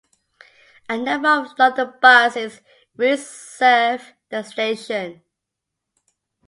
A 0.89 0.97
number 0.97 1.29
of 1.29 1.51
London 1.59 1.93
Buses 2.01 2.61
routes 2.97 3.27
serve 3.27 4.13
the 4.29 4.41
station. 4.41 5.21